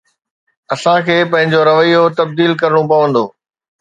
اسان 0.73 0.97
کي 1.05 1.15
پنهنجو 1.31 1.61
رويو 1.69 2.03
تبديل 2.17 2.51
ڪرڻو 2.61 2.81
پوندو 2.89 3.23